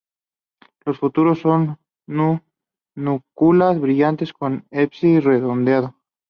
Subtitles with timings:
[0.83, 5.93] Los frutos son núculas brillante con el ápice redondeado.